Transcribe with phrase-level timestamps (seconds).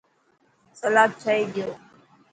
[0.79, 1.69] سلاد ٺهي گيو.